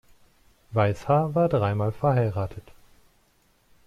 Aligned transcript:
Weishaar 0.73 1.35
war 1.35 1.47
dreimal 1.47 1.91
verheiratet. 1.91 2.71